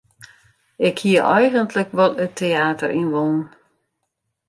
Ik 0.87 0.97
hie 1.07 1.19
eigentlik 1.35 1.89
wol 1.99 2.13
it 2.25 2.35
teäter 2.39 2.91
yn 2.99 3.09
wollen. 3.13 3.43